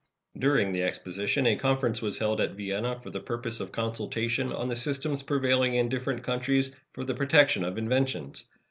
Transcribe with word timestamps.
During 0.35 0.71
the 0.73 0.81
exposition 0.81 1.45
a 1.45 1.55
conference 1.55 2.01
was 2.01 2.17
held 2.17 2.41
at 2.41 2.55
Vienna 2.55 2.99
for 2.99 3.11
the 3.11 3.19
purpose 3.19 3.59
of 3.59 3.71
consultation 3.71 4.51
on 4.51 4.67
the 4.67 4.75
systems 4.75 5.21
prevailing 5.21 5.75
in 5.75 5.89
different 5.89 6.23
countries 6.23 6.73
for 6.93 7.03
the 7.03 7.13
protection 7.13 7.63
of 7.63 7.77
inventions. 7.77 8.47